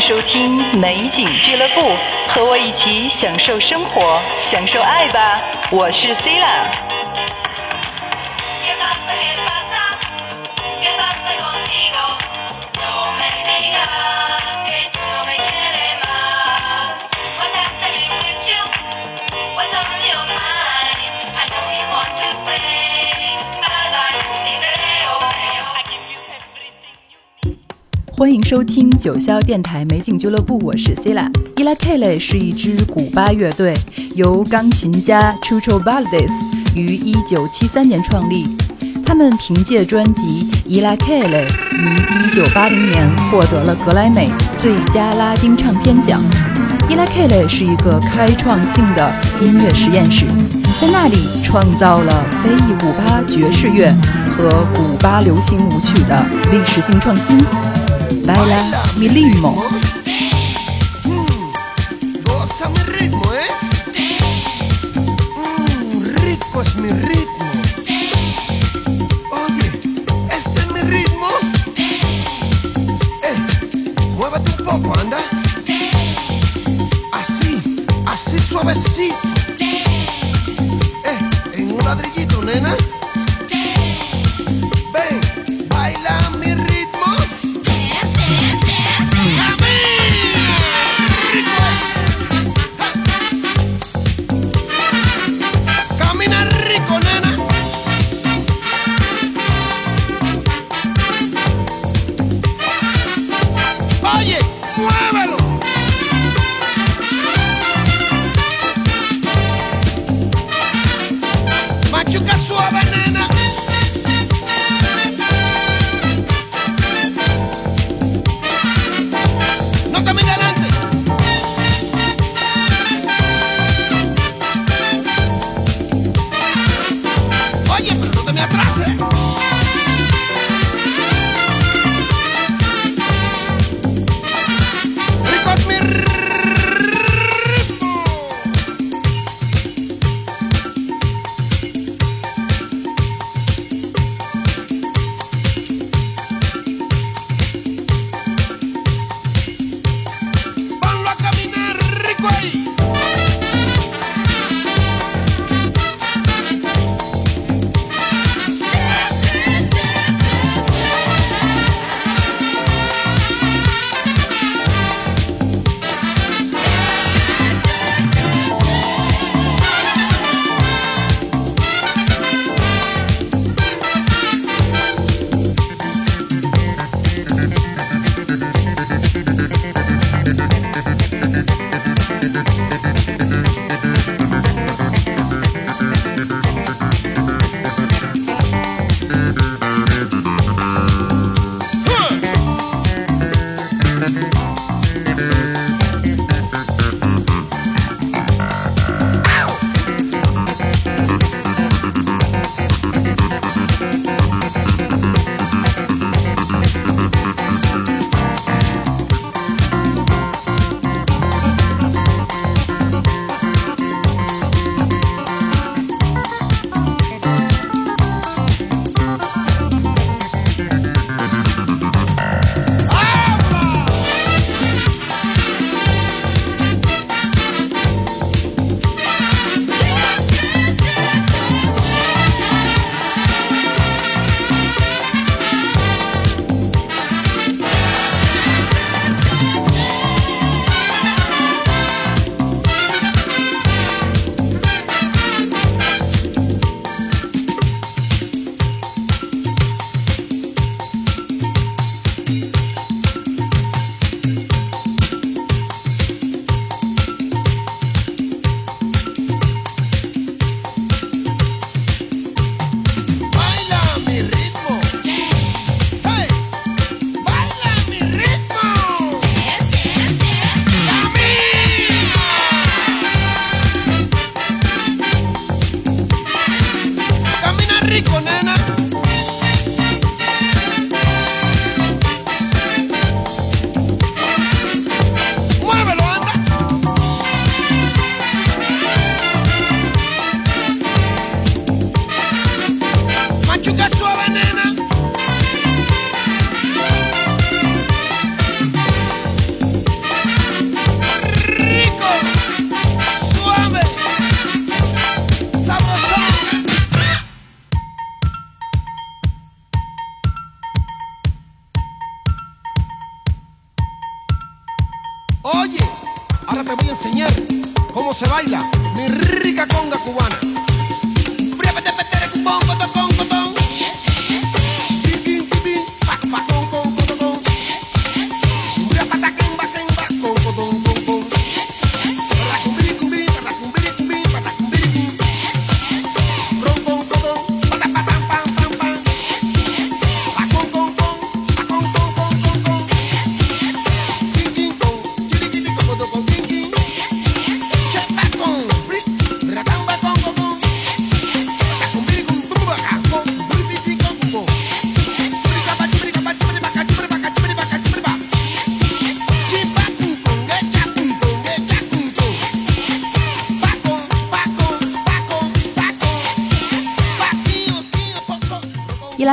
[0.00, 1.80] 收听美景俱乐部，
[2.28, 4.20] 和我一起享受生活，
[4.50, 5.40] 享受爱吧！
[5.70, 6.38] 我是 C
[28.18, 33.74] 欢迎收听九霄电台美景俱乐部，我是 c i l a 伊拉 K 类是一支古巴乐队，
[34.14, 36.30] 由钢琴家 Chucho Valdez
[36.74, 38.46] 于1973年创立。
[39.04, 41.44] 他们凭借专辑《伊拉 K 类》
[41.76, 46.22] 于1980年获得了格莱美最佳拉丁唱片奖。
[46.88, 50.24] 伊拉 K 类是一个开创性的音乐实验室，
[50.80, 53.94] 在那里创造了非裔古巴爵士乐
[54.26, 56.18] 和古巴流行舞曲的
[56.50, 57.38] 历史性创新。
[58.26, 59.62] Baila mi ritmo。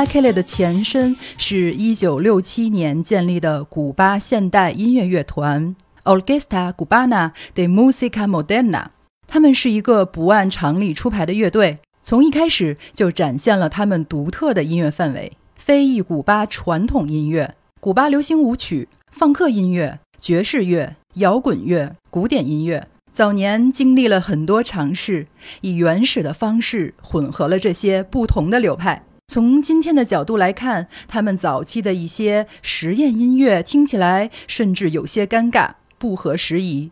[0.04, 8.88] 拉 K 类的前身是一九六七年建立的古巴现代音乐乐团 Orquesta Cubana de Música Moderna。
[9.26, 22.86] 他们是一个不按常理出牌的乐队，从一开始就展现了他们独特的音乐氛围，非裔古巴传统音乐、古巴流行舞曲、放克音乐、爵士乐、摇滚乐、古典音乐。
[23.10, 25.26] 早年经历了很多尝试，
[25.62, 29.02] 以原始的方式混合了这些不同的流派。
[29.26, 36.90] 从今天的角度来看，他们早期的一些实验音乐听起来甚至有些尴尬、不合时宜；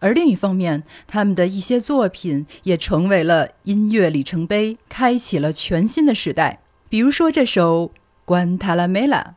[0.00, 6.60] 而另一方面，他们的一些作品也成为了音乐里程碑，开启了全新的时代。
[6.88, 7.88] 比如说这首
[8.24, 9.34] 《关塔拉梅拉》。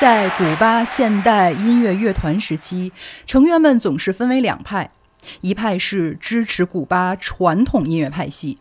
[0.00, 2.90] 在古巴现代音乐乐团时期，
[3.26, 4.90] 成员们总是分为两派，
[5.42, 8.56] 一派是支持古巴传统音乐派系，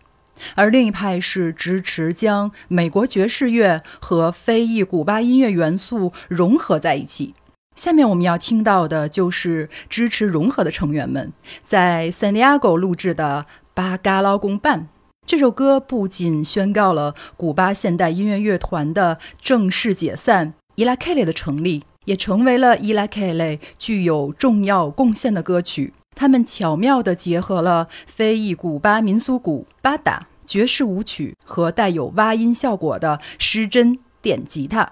[0.56, 7.34] 而另一派是支持将美国爵士乐和非裔古巴音乐元素融合在一起。
[7.74, 11.32] 下面我们要听到的就是支持融合的成员们
[11.64, 14.82] 在 San Diego 录制的《巴嘎劳公办》。
[15.26, 25.94] 这首歌不仅宣告了古巴现代音乐乐团的正式解散，伊拉 K 类的成立，也成为了伊拉 K 类具有重要贡献的歌曲。
[26.16, 34.90] 他们巧妙地结合了非裔古巴民俗鼓、巴达、爵士舞曲和带有蛙音效果的失真电吉他。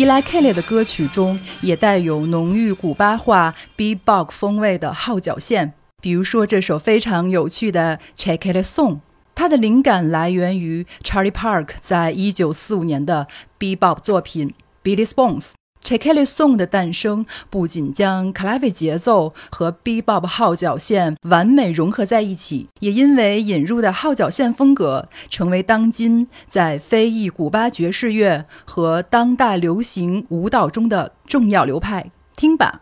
[0.00, 8.94] 伊莱 K 类的歌曲中也带有浓郁古巴化 b b o x 风味的号角线，比如说这首非常有趣的《Check It Song》，
[9.34, 13.28] 它的灵感来源于 Charlie Park 在一九四五年的
[13.58, 14.48] b b o x 作品
[14.82, 15.48] 《Billy's Bones》。
[15.82, 32.10] Check It Song 的诞生不仅将 clave 节奏和 Be Bop 号角线完美融合在一起，也因为引入的号角线风格，成为当今在非裔古巴爵士乐和当代流行舞蹈中的重要流派。
[32.36, 32.80] 听吧。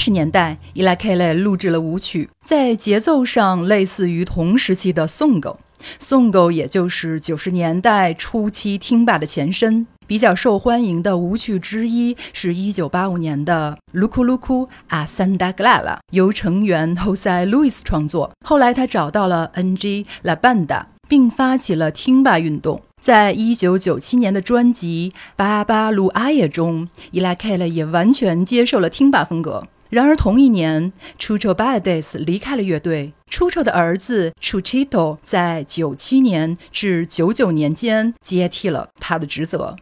[0.00, 5.58] 十年代，伊拉凯勒录制了舞曲，在节奏上类似于同时期的颂狗。
[5.98, 9.86] 颂狗也就是九十年代初期听吧的前身。
[10.06, 18.32] 比较受欢迎的舞曲之一是一九八五年的《卢库卢库阿桑达格拉拉》，由成员 Jose Luis 创作。
[18.42, 22.80] 后来他找到了 Ng La Banda，并发起了听吧运动。
[23.00, 29.68] 在一九九七年的专辑《巴巴鲁阿耶》中，伊拉凯勒也完全接受了听吧风格。
[29.90, 33.12] 然而，同一年，Chucho Baldes 离开了乐队。
[33.28, 39.76] Chucho 的儿子 Chuchito 在九七年至九九年间接替了他的职责。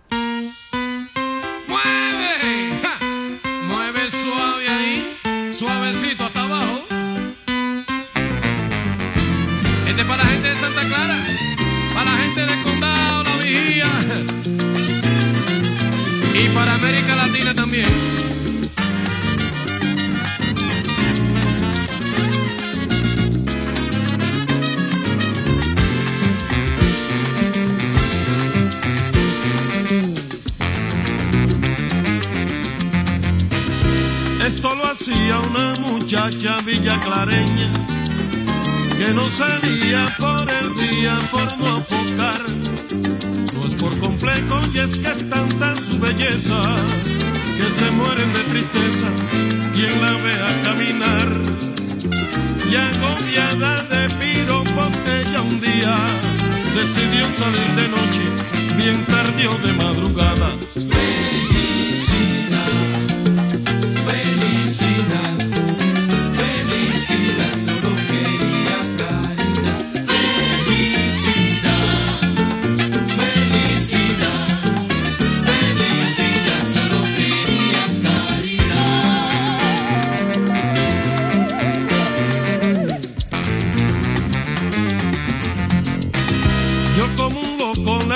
[34.49, 37.71] Esto lo hacía una muchacha villaclareña
[38.97, 42.45] que no salía por el día por no afocar.
[43.53, 46.63] No es por complejo y es que es tanta su belleza
[47.59, 49.09] que se mueren de tristeza
[49.75, 51.29] quien la vea caminar.
[52.71, 55.95] Y agobiada de piropos ella un día
[56.75, 60.57] decidió salir de noche, bien tardío de madrugada.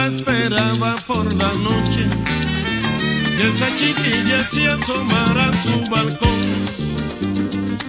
[0.07, 2.07] Esperaba por la noche
[3.38, 6.41] y esa chiquilla se asomara a su balcón.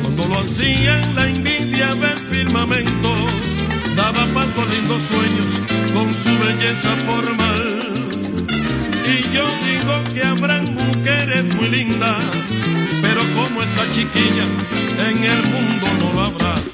[0.01, 3.13] Cuando lo hacía la envidia del firmamento,
[3.95, 5.61] daba paso a lindos sueños
[5.93, 7.79] con su belleza formal.
[9.05, 12.23] Y yo digo que habrán mujeres muy lindas,
[13.01, 14.45] pero como esa chiquilla
[15.09, 16.72] en el mundo no lo habrá.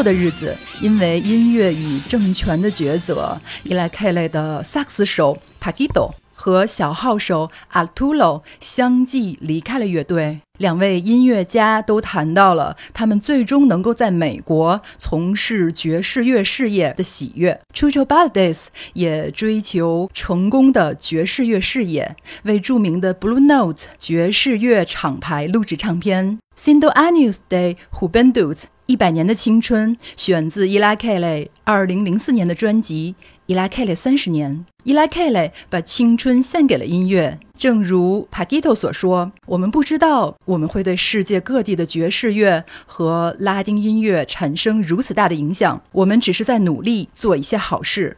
[0.00, 10.40] 后的日子，因为音乐与政权的抉择，伊莱凯雷的萨克斯手 Paquito 和小号手 Arturo 相继离开了乐队。
[10.56, 17.60] 两位音乐家都谈到了他们最终能够在美国从事爵士乐事业的喜悦。
[17.74, 26.38] Chucho b a l d e s 也追求成功的爵士乐事业，为著名的 Blue Note 爵士乐厂牌录制唱片。
[26.58, 33.14] Cinco Años de Juventud 一百年的青春，选自伊拉克雷二零零四年的专辑
[33.46, 34.52] 《伊拉克雷三十年》。
[34.82, 48.16] 伊拉克雷把青春献给了音乐，正如 Paquito 所说：“我们不知道我们会对世界各地的爵士乐和拉丁音乐产生如此大的影响，我们只是在努力做一些好事。”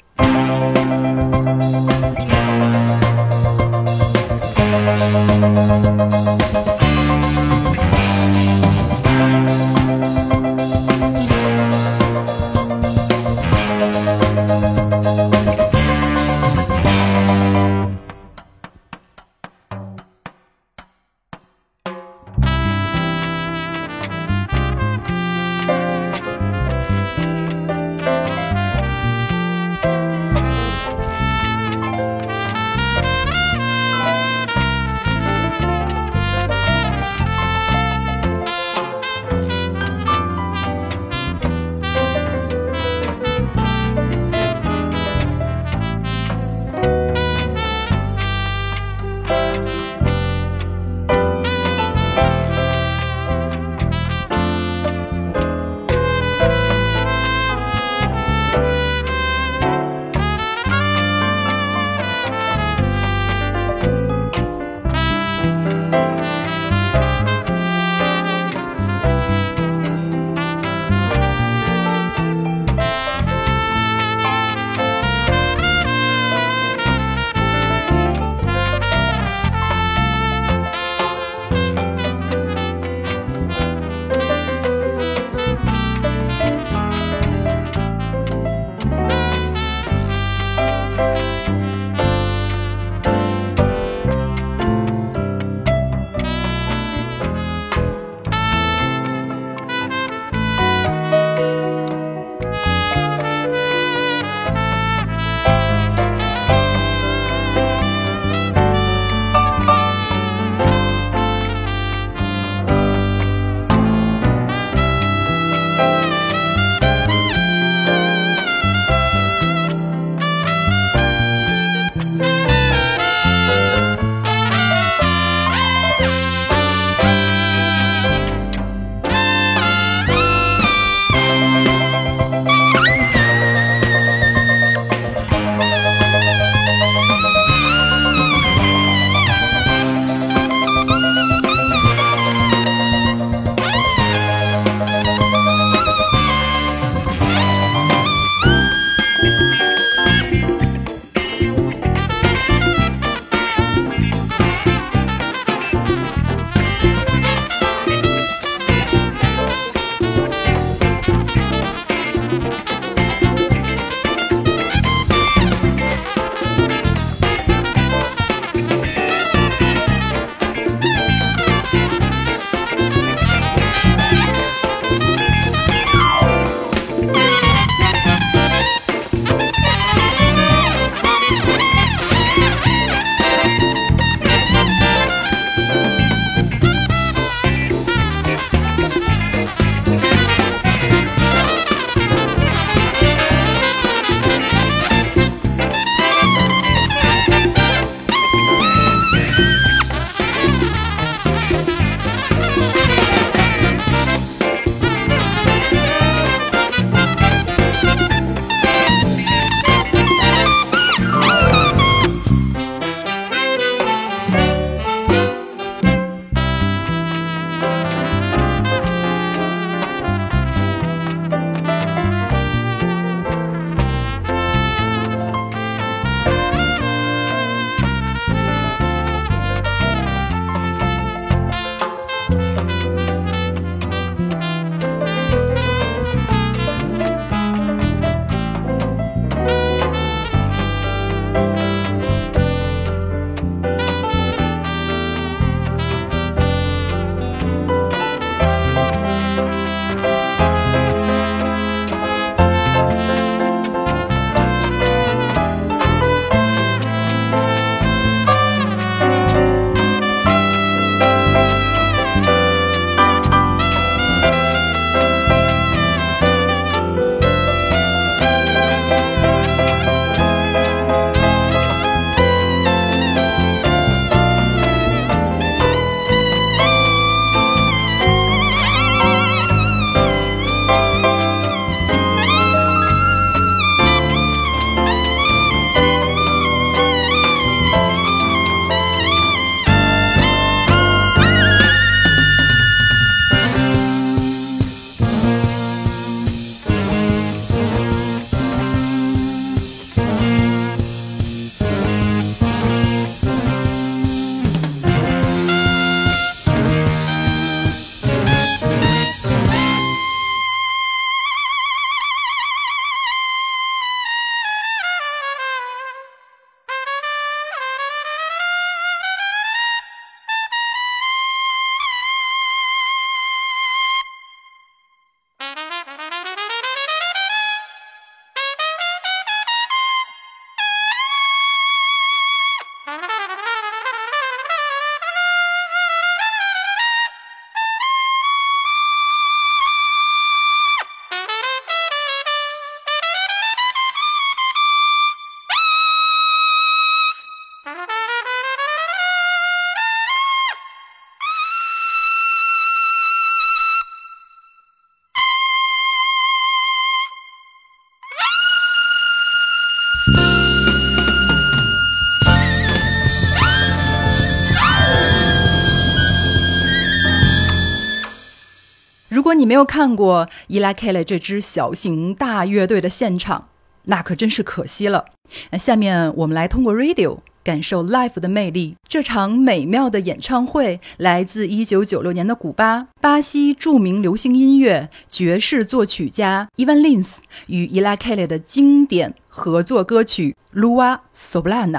[369.43, 373.49] 你没有看过 e l a k e l 这支小型大乐队的现场，
[373.87, 375.07] 那可真是可惜了。
[375.51, 378.77] 那下面我们来通过 radio 感受 live 的魅力。
[378.89, 387.17] 这场美妙的演唱会来自1996年的古巴，巴西著名流行音乐爵士作曲家 Ivan Lins
[387.49, 391.73] 与 e l a k e l 的经典合作歌曲《Lua Soblana》。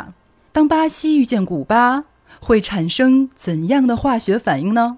[0.52, 2.04] 当巴西遇见古巴，
[2.42, 4.98] 会产生怎样的化学反应呢？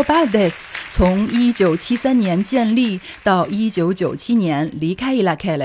[0.00, 5.56] about this 从1973年建立到1997年离开伊拉克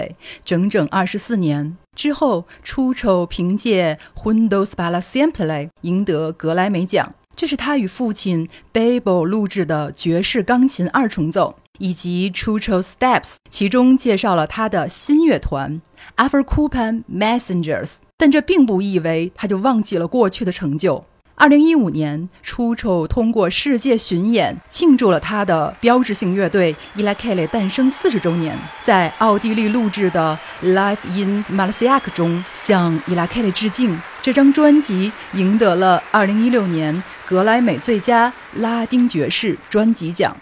[0.44, 15.82] 整整24年之后，出丑凭借 Windows Palace simply 赢得格莱美奖，这是他与父亲 Babel 录制的爵士钢琴二重奏以及出丑 steps 其中介绍了他的新乐团
[16.16, 21.04] ，Aferkoupan Messengers 但这并不意味他就忘记了过去的成就。
[21.42, 30.38] 二零一五年，出丑通过世界巡演庆祝了他的标志性乐队 e l a k e l e 诞生四十周年，在奥地利录制的
[30.76, 33.48] 《Live in m a l a s i a 中向 e l a k e l
[33.48, 34.00] e 致敬。
[34.22, 40.38] 这张专辑赢得了二零一六年格莱美最佳拉丁爵士专辑奖。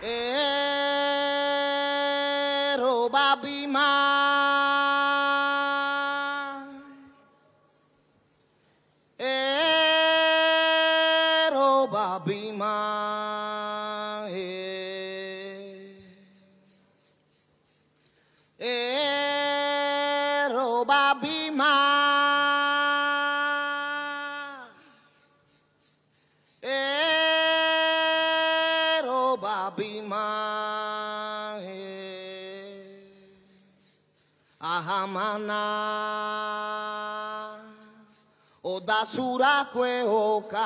[39.09, 40.59] basura cueoca.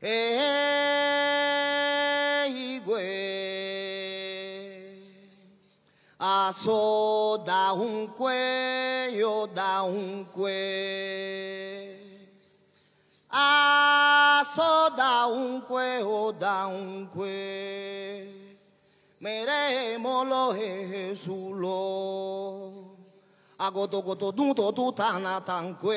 [0.00, 0.92] Eh, eh,
[2.46, 3.02] Eigue,
[6.18, 11.98] aso da un cuello, da un cuello.
[13.30, 18.30] Aso da un cuello, da un cuello.
[19.18, 21.52] Meremos los Jesús.
[23.62, 25.94] 啊咕嘟咕嘟嘟嘟嘟弹啊弹过，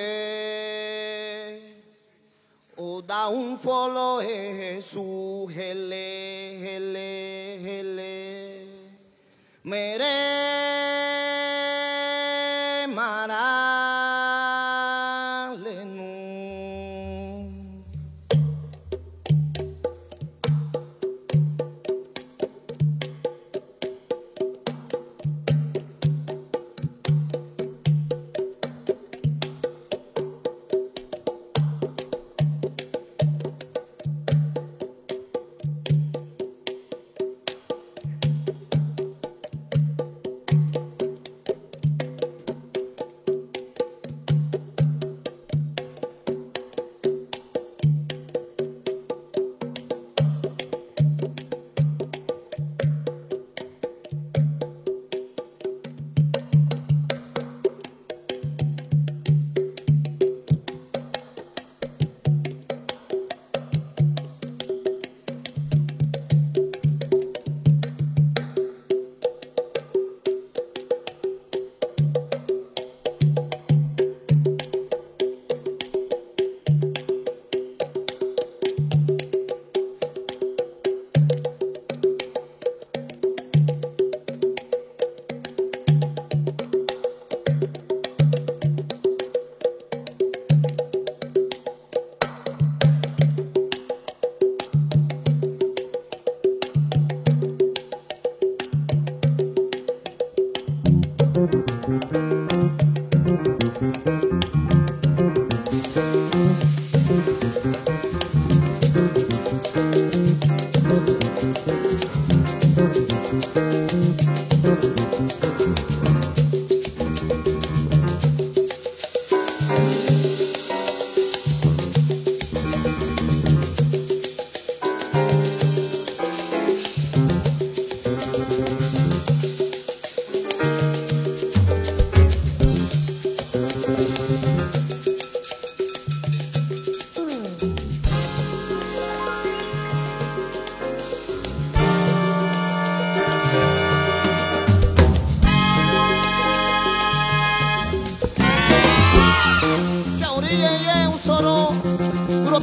[2.75, 8.67] 哦打 un follow 嘿苏嘿嘞嘿嘞嘿嘞，
[9.63, 10.74] 美嘞。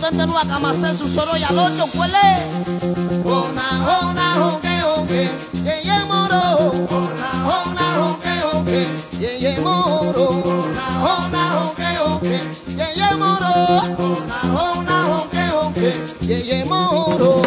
[0.03, 2.27] tete este no akamase susoro ya loto kwele
[3.25, 3.67] ona
[4.01, 5.31] ona hoke hoke
[5.67, 6.43] ye ye moro.
[6.99, 8.81] Ona ona hoke hoke
[9.21, 10.27] ye ye moro.
[10.45, 10.85] Ona
[11.15, 12.41] ona hoke hoke
[12.79, 13.53] ye ye moro.
[14.07, 15.91] Ona ona hoke hoke
[16.29, 17.42] ye ye moro.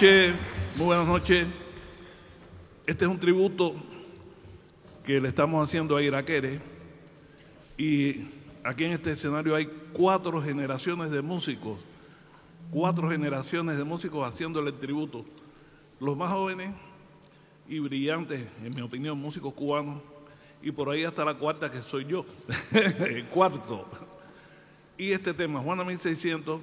[0.00, 1.44] Muy buenas noches.
[2.86, 3.74] Este es un tributo
[5.02, 6.60] que le estamos haciendo a Iraquere
[7.76, 8.26] y
[8.62, 11.80] aquí en este escenario hay cuatro generaciones de músicos,
[12.70, 15.24] cuatro generaciones de músicos haciéndole el tributo.
[15.98, 16.70] Los más jóvenes
[17.68, 20.00] y brillantes, en mi opinión, músicos cubanos
[20.62, 22.24] y por ahí hasta la cuarta que soy yo,
[22.72, 23.84] el cuarto.
[24.96, 26.60] Y este tema, Juana 1600,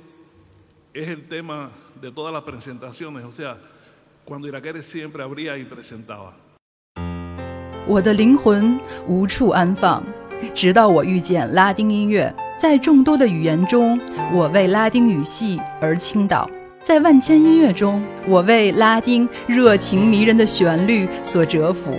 [0.96, 1.70] es el tema
[2.02, 3.58] de todas las presentaciones, o sea,
[4.24, 6.34] cuando Iraquere siempre abría y presentaba.
[7.86, 10.02] 我的灵魂无处安放，
[10.54, 12.34] 直到我遇见拉丁音乐。
[12.58, 14.00] 在众多的语言中，
[14.34, 16.50] 我为拉丁语系而倾倒；
[16.82, 21.92] 在万千音乐中，我为拉丁热情迷人的旋律所折服；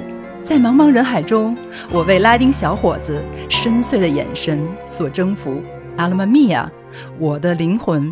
[0.42, 1.54] 在茫茫人海中，
[1.92, 5.62] 我为拉丁小伙子深邃的眼神所征服。
[5.98, 6.72] 阿拉玛米亚，
[7.18, 8.10] 我的灵魂，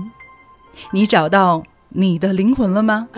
[0.92, 3.08] 你找到你的灵魂了吗？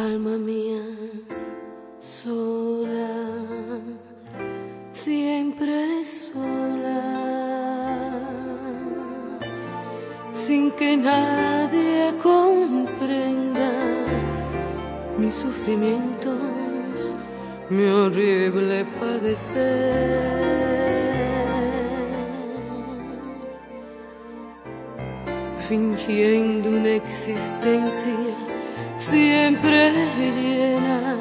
[25.69, 28.37] Fingiendo una existencia
[28.97, 31.17] siempre llena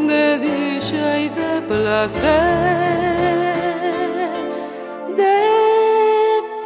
[0.00, 2.24] de dicha y de placer,
[5.16, 5.36] de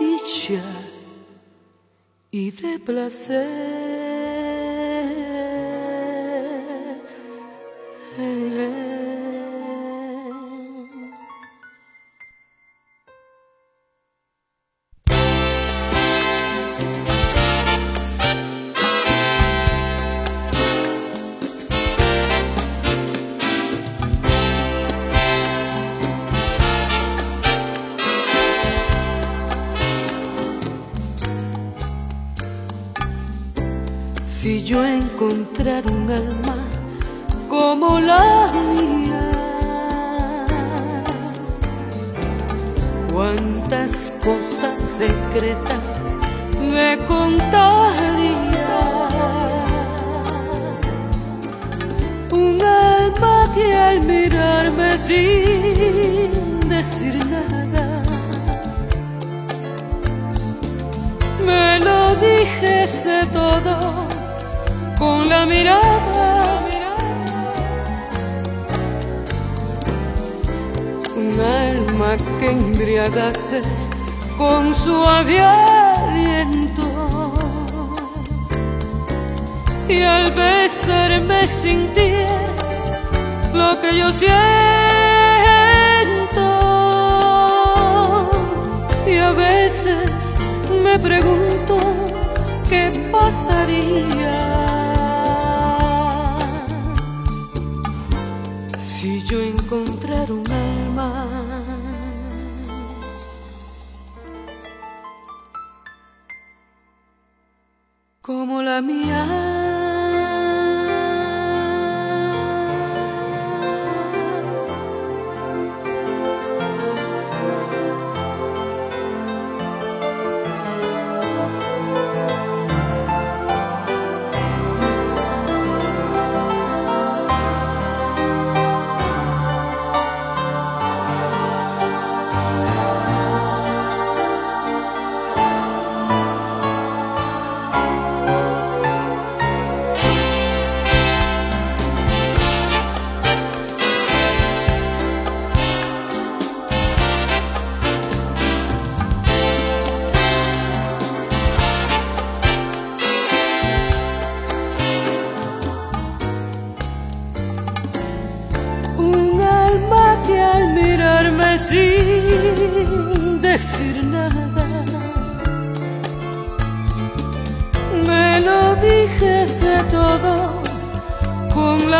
[0.00, 0.62] dicha
[2.30, 3.81] y de placer.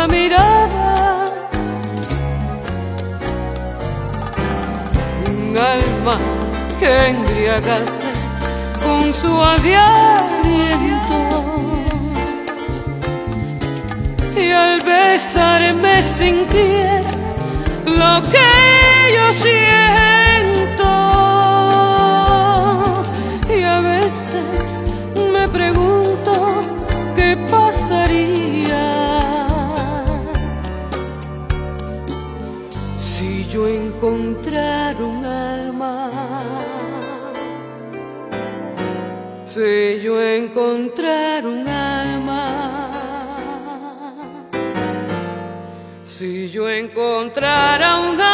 [0.07, 1.25] Mirada.
[5.29, 6.17] Un alma
[6.79, 8.11] que embriagase
[8.83, 11.19] con suave aliento
[14.35, 17.11] y al besarme sintiera
[17.85, 20.22] lo que yo siento
[34.03, 36.09] yo encontrara un alma.
[39.45, 42.43] Si yo encontrara un alma.
[46.05, 48.32] Si yo encontrara un alma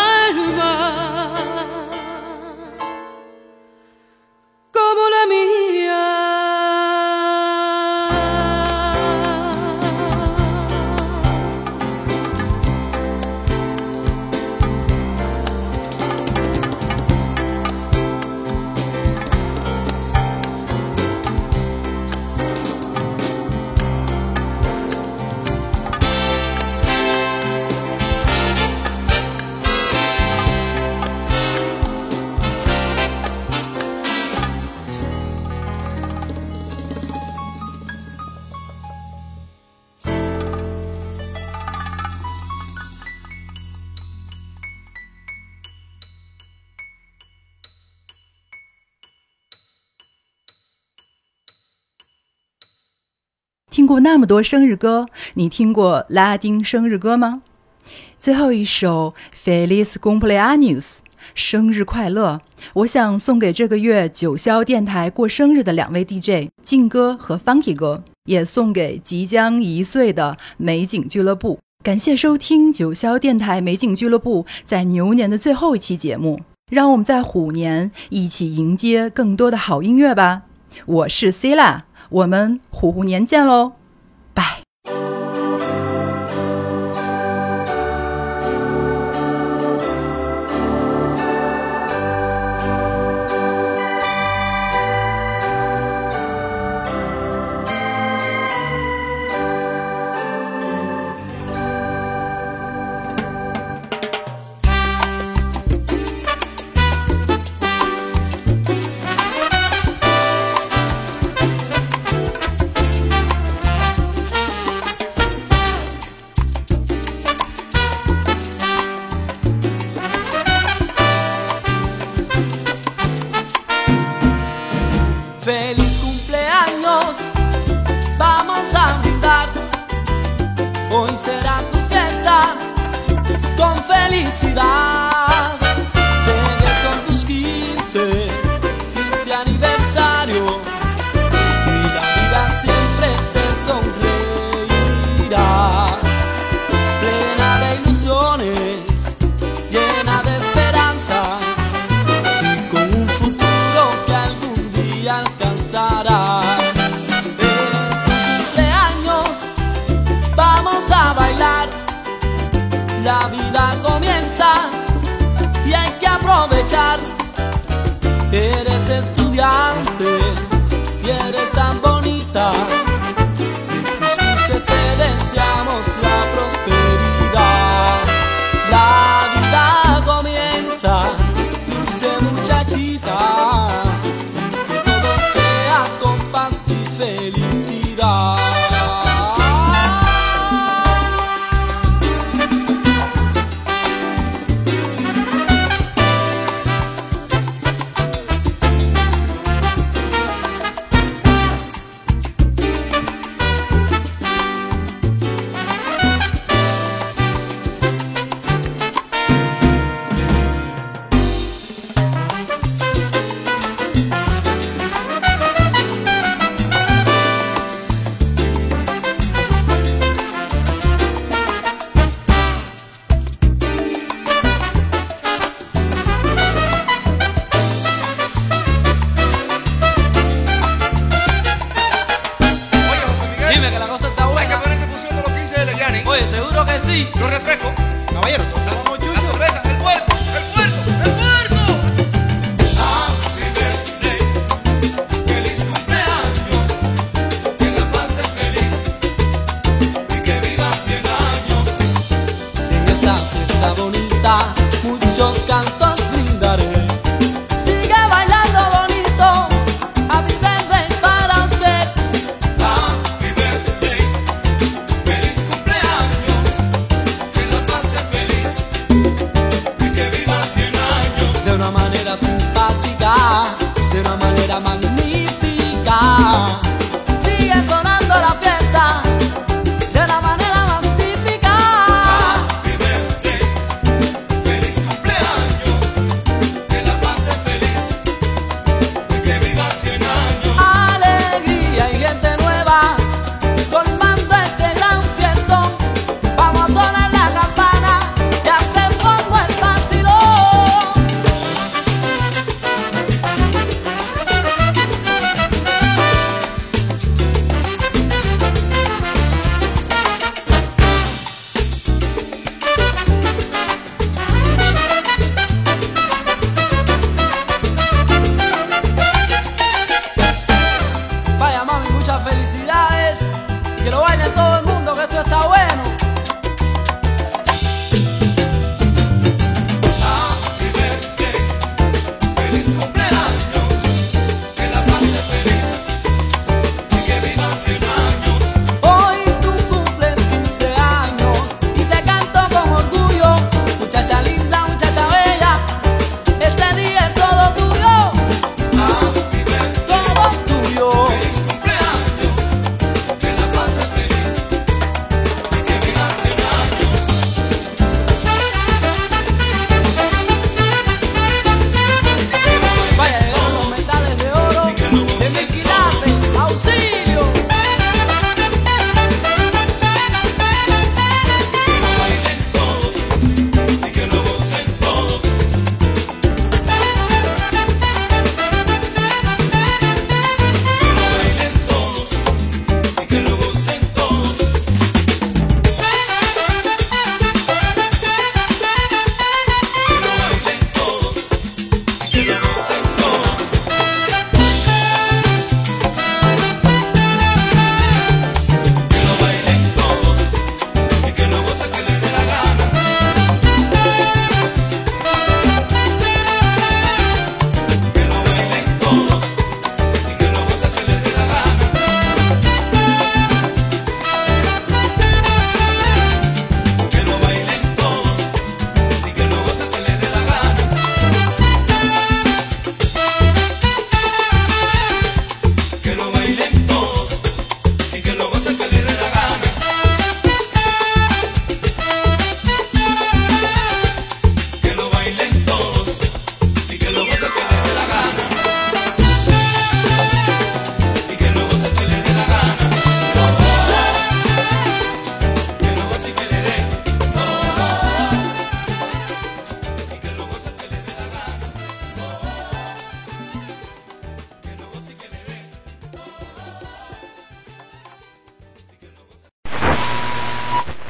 [53.90, 57.42] 过那么多生日歌，你听过拉丁生日歌吗？
[58.20, 59.16] 最后一首
[59.68, 60.82] 《Feliz Cumpleaños》，
[61.34, 62.40] 生日快乐！
[62.74, 71.58] 我想送给这个月九霄电台过生日的两位 DJ 静哥和 Funky 哥，也送给即将一岁的美景俱乐部。
[71.84, 80.44] 感谢收听九霄电台美景俱乐部在牛年的最后一期节目，让我们在虎年一起迎接更多的好音乐吧！
[80.86, 81.82] 我是 Cila，。
[82.10, 83.74] 我们虎虎年见喽，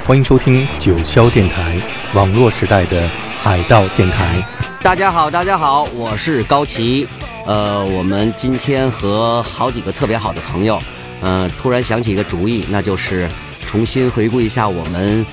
[0.09, 1.79] 欢迎收听九霄电台，
[2.15, 3.07] 网络时代的
[3.43, 4.43] 海盗电台。
[4.81, 7.07] 大家好，大家好，我是高奇。
[7.45, 10.81] 呃，我们今天和好几个特别好的朋友，
[11.21, 13.29] 嗯、突然想起一个主意，那就是
[13.67, 15.23] 重新回顾一下我们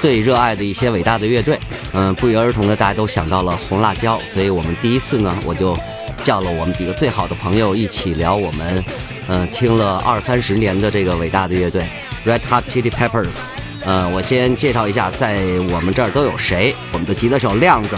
[0.00, 1.56] 最热爱的一些伟大的乐队。
[1.92, 5.78] 嗯、不约而同的，大家都想到了红辣椒，所以我们第一次呢，我就
[6.24, 8.84] 叫了我们几个最好的朋友一起聊我们，
[9.28, 11.86] 嗯、听了二三十年的这个伟大的乐队
[12.26, 13.55] Red Hot Chili Peppers。
[13.86, 15.40] 呃，我先介绍一下，在
[15.70, 16.74] 我们这儿都有谁。
[16.92, 17.96] 我们的吉他手亮子，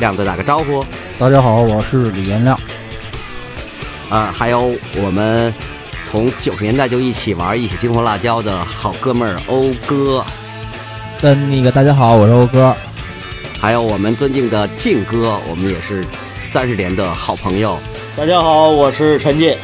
[0.00, 0.84] 亮子打个招呼。
[1.16, 2.58] 大家好，我是李延亮。
[4.10, 5.54] 啊，还有我们
[6.10, 10.24] 从九十年代就一起玩、一起听红辣椒的好哥们儿欧哥，
[11.22, 12.74] 跟那个大家好，我是欧哥。
[13.60, 16.04] 还有我们尊敬的靖哥，我们也是
[16.40, 17.78] 三十年的好朋友。
[18.16, 19.56] 大家好，我是陈进。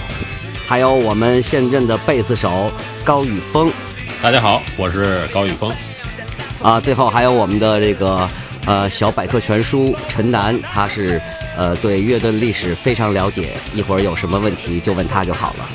[0.65, 2.71] 还有我们现任的贝斯手
[3.03, 3.69] 高宇峰。
[4.23, 5.73] 大家好，我是高宇峰。
[6.61, 8.29] 啊，最后还有我们的这个
[8.67, 11.19] 呃小百科全书陈楠，他是
[11.57, 15.67] 呃对乐队历史非常了解，一会儿有什么问题就问他就好了。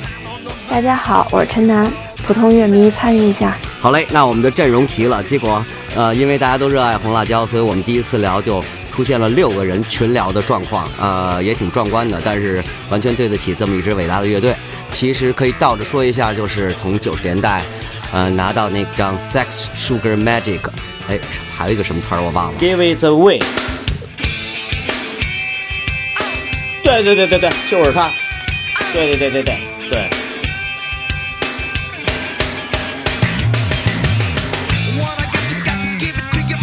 [0.70, 3.58] 大家好，我是陈楠，普通乐迷参与一下。
[3.80, 5.64] 好嘞，那我们的阵容齐了，结果
[5.96, 8.62] 呃，因为大家都热爱红辣椒，所以我们第一次聊就
[8.92, 14.54] 出现了六个人群聊的状况，呃，也挺壮观的，但是完全对得起这么一支伟大的乐队。
[14.92, 17.62] 其实可以倒着说一下，就是从九十年代，
[18.12, 20.60] 呃，拿到那张《Sex Sugar Magic》，
[21.08, 21.18] 哎，
[21.56, 22.58] 还有一个什么词儿我忘了。
[22.58, 23.42] Give it away。
[26.82, 28.10] 对对对对对，就是他。
[28.92, 29.56] 对对对对对
[29.90, 30.10] 对。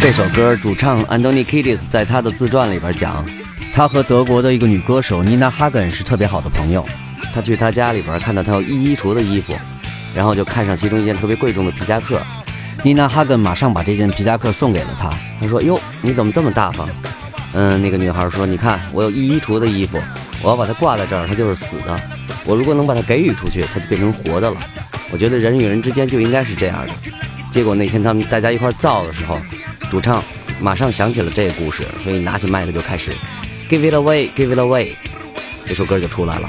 [0.00, 3.24] 这首歌主唱 Anthony Kiedis 在他的自传里边讲，
[3.72, 6.84] 他和德国的一个女歌手妮娜哈根是特别好的朋友。
[7.34, 9.54] 他去他家里边看到他有一衣橱的衣服，
[10.14, 12.20] 然后就看上其中一件特别贵重的皮夹克。
[12.82, 15.10] 妮娜哈根马上把这件皮夹克送给了他。
[15.40, 16.88] 他说：“哟，你怎么这么大方？”
[17.54, 19.98] 嗯，那个女孩说：“你看，我有一衣橱的衣服，
[20.42, 22.00] 我要把它挂在这儿，它就是死的。
[22.44, 24.56] 我如果能把它给予出去，它就变成活的了。
[25.10, 26.92] 我觉得人与人之间就应该是这样的。”
[27.50, 29.38] 结果那天他们大家一块造的时候，
[29.88, 30.22] 主唱
[30.60, 33.12] 马上想起了这个故事，所以拿起麦克就开始
[33.70, 34.88] “Give it away, give it away”，
[35.66, 36.48] 这首歌就出来了。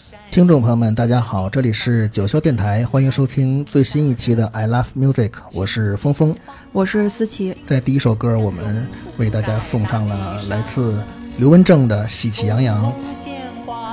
[0.31, 6.33] 听众朋友们，大家好，这里是九霄电台，欢迎收听最新一期的 I Love Music，我是峰峰。
[6.71, 8.87] 我是思琪，在第一首歌，我们
[9.17, 11.03] 为大家送上了来自
[11.37, 12.81] 刘文正的《喜气洋洋》。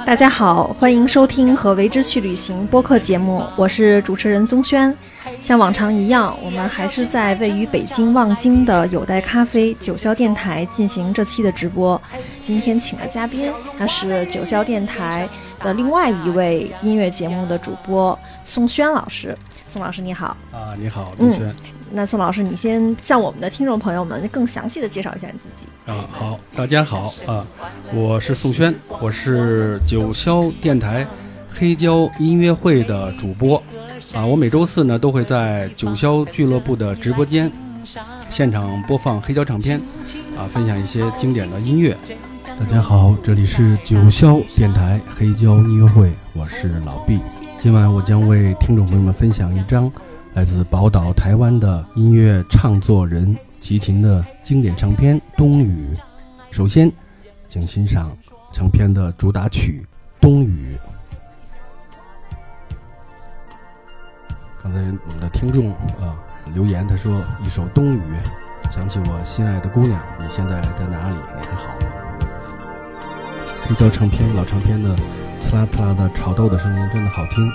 [0.09, 4.97] 大家好，欢迎收听和为之去旅行播客节目，我是主持人宗轩。
[5.43, 12.01] 像往常一样，我们还是在位于北京望京的有待咖啡九霄电台进行这期的直播。
[12.41, 15.29] 今天请的嘉宾，他是九霄电台
[15.61, 19.37] 的另外一位音乐节目的主播宋轩老师。
[19.69, 21.47] 宋老师你好，啊，你好，林轩。
[21.47, 21.55] 嗯，
[21.93, 25.93] 那宋老师，你先向我们的听众朋友们更详细的介绍一下你自己。
[25.93, 27.47] 啊，好，大家好啊，
[27.93, 31.07] 我是宋轩，我是九霄电台
[31.51, 33.63] 黑胶音乐会的主播
[34.15, 37.53] 啊，我每周四呢都会在九霄俱乐部的直播间
[38.31, 39.79] 现场播放黑胶唱片
[40.35, 41.95] 啊，分享一些经典的音乐。
[42.59, 47.21] 大家好，这里是九霄电台黑胶音乐会，我是老毕。
[47.59, 49.91] 今晚我将为听众朋友们分享一张
[50.33, 55.93] 来自宝岛台湾的音乐唱作人齐秦的经典唱片《冬雨》。
[56.53, 56.91] 首先，
[57.49, 58.17] 请欣赏
[58.53, 59.85] 唱片的主打曲
[60.23, 60.73] 《冬雨》。
[64.63, 66.15] 刚才我们的听众啊
[66.55, 67.13] 留言，他说
[67.45, 68.01] 一首《冬雨》，
[68.73, 71.17] 想起我心爱的姑娘，你现在在哪里？
[71.17, 71.87] 你还好吗？
[73.67, 74.95] 黑胶唱片老唱片的
[75.49, 77.51] 刺啦刺啦的炒豆的声音真的好听，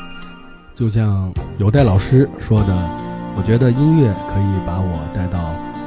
[0.74, 2.76] 就像有代老师说的，
[3.38, 5.38] 我觉得音乐可以把我带到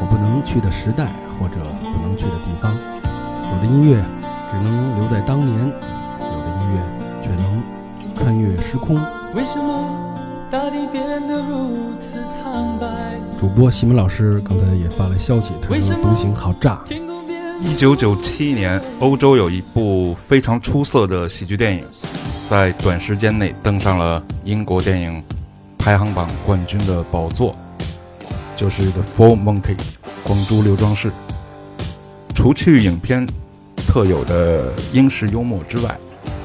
[0.00, 2.72] 我不能去的时代或者不能去的地方。
[3.52, 4.00] 有的音乐
[4.48, 6.80] 只能留在当年，有的音乐
[7.20, 7.60] 却能
[8.14, 8.94] 穿越时空。
[9.34, 9.90] 为什么
[10.48, 12.86] 大地变得如此苍白？
[13.36, 16.78] 主播西门老师刚才也发来消息，他说《独行》好炸。
[17.60, 21.84] 一九九七年，欧洲有一部非常出色的喜剧电影，
[22.50, 25.22] 在短时间内登上了英国电影
[25.78, 27.56] 排行榜冠军的宝座，
[28.54, 29.76] 就是《The Full Monty》
[30.22, 31.10] 光珠刘庄士。
[32.34, 33.26] 除去影片
[33.86, 35.98] 特有的英式幽默之外，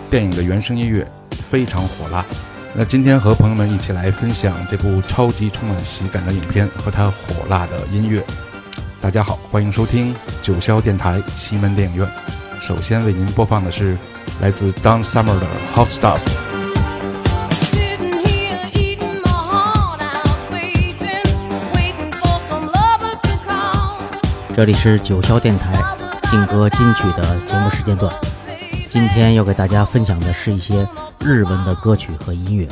[0.09, 2.25] 电影的原声音乐非常火辣。
[2.73, 8.23] 那今天和朋友们一起来分享这部超级充满喜感的影片和它火辣的音乐。
[9.02, 10.14] 大家好，欢迎收听
[10.44, 12.07] 九霄电台西门电影院。
[12.61, 13.98] 首先为您播放的是
[14.40, 16.19] 来自 Don Summer 的《Hot Stuff》。
[24.56, 25.84] 这里是九霄电台
[26.30, 28.14] 劲歌金曲的节目时间段。
[28.88, 30.88] 今天要给大家分享的是一些
[31.19, 32.68] 日文的歌曲和音乐，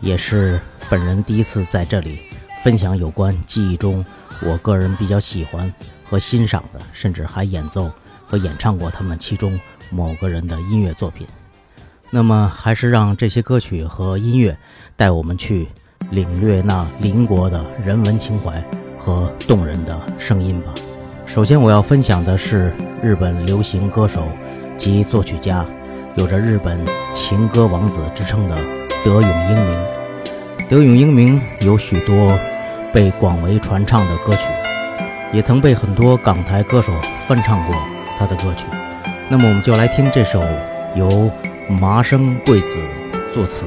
[0.00, 0.60] 也是
[0.90, 2.18] 本人第一次在这里
[2.64, 4.04] 分享有关记忆中
[4.44, 5.72] 我个人比较喜欢
[6.04, 7.90] 和欣赏的，甚至还演奏
[8.26, 9.58] 和演唱过他们其中
[9.90, 11.26] 某个人的音乐作品。
[12.10, 14.56] 那么，还是让这些歌曲和音乐
[14.96, 15.68] 带我们去
[16.10, 18.62] 领略那邻国的人文情怀
[18.98, 20.74] 和动人的声音吧。
[21.26, 22.70] 首先，我要分享的是
[23.02, 24.28] 日本流行歌手
[24.76, 25.64] 及作曲家，
[26.16, 26.78] 有着日本
[27.14, 28.56] 情歌王子之称的
[29.02, 29.86] 德永英明。
[30.68, 32.38] 德永英明有许多
[32.92, 34.40] 被广为传唱的歌曲，
[35.32, 36.92] 也曾被很多港台歌手
[37.26, 37.74] 翻唱过
[38.18, 38.66] 他的歌曲。
[39.30, 40.42] 那么，我们就来听这首
[40.94, 41.30] 由
[41.68, 42.76] 麻生贵子
[43.32, 43.64] 作词、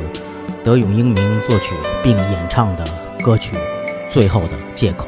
[0.63, 1.73] 德永英明作曲
[2.03, 2.85] 并演唱的
[3.23, 3.55] 歌曲
[4.11, 5.07] 《最后的借口》。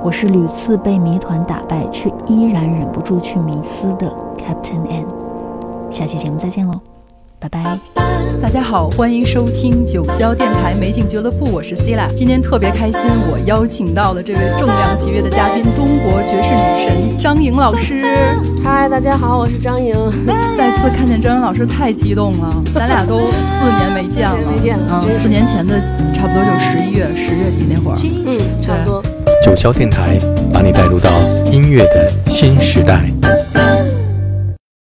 [0.00, 4.06] 我是屡次被谜团打败，却依然忍不住去迷思的
[4.38, 5.04] Captain N。
[5.90, 6.80] 下期节目再见喽，
[7.40, 7.76] 拜拜。
[8.40, 12.06] 大家好，欢迎收听九霄电台美景俱乐部，我是 Cila。
[12.14, 13.00] 今天特别开心，
[13.30, 18.04] 我邀请到了这位重量级别的嘉宾——中国爵士女神张颖老师。
[18.62, 19.94] 嗨，大家好，我是张颖。
[20.56, 22.62] 再次看见张颖老师，太激动了。
[22.72, 25.74] 咱俩都四年没见了， 没见啊、嗯，四年前的
[26.14, 27.98] 差不多就是十一月、十月底那会儿。
[28.00, 29.02] 嗯，差不多。
[29.48, 30.18] 九霄电台
[30.52, 31.10] 把你带入到
[31.50, 33.06] 音乐的新时代。